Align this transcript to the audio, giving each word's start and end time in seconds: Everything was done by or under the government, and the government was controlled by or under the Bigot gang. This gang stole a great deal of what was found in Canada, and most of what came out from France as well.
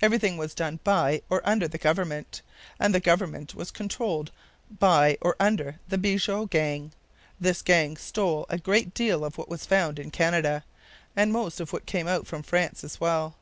Everything 0.00 0.36
was 0.36 0.54
done 0.54 0.78
by 0.84 1.20
or 1.28 1.42
under 1.44 1.66
the 1.66 1.78
government, 1.78 2.42
and 2.78 2.94
the 2.94 3.00
government 3.00 3.56
was 3.56 3.72
controlled 3.72 4.30
by 4.70 5.18
or 5.20 5.34
under 5.40 5.80
the 5.88 5.98
Bigot 5.98 6.50
gang. 6.50 6.92
This 7.40 7.60
gang 7.60 7.96
stole 7.96 8.46
a 8.48 8.56
great 8.56 8.94
deal 8.94 9.24
of 9.24 9.36
what 9.36 9.48
was 9.48 9.66
found 9.66 9.98
in 9.98 10.12
Canada, 10.12 10.64
and 11.16 11.32
most 11.32 11.58
of 11.58 11.72
what 11.72 11.86
came 11.86 12.06
out 12.06 12.24
from 12.24 12.44
France 12.44 12.84
as 12.84 13.00
well. 13.00 13.34